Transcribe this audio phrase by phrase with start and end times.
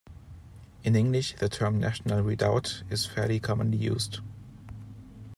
[0.83, 4.21] In English the term National Redoubt is fairly commonly used.